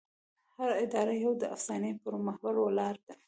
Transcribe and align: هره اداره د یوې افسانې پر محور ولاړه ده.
هره 0.57 0.75
اداره 0.83 1.13
د 1.15 1.19
یوې 1.23 1.47
افسانې 1.55 1.91
پر 2.01 2.13
محور 2.25 2.55
ولاړه 2.59 3.01
ده. 3.07 3.13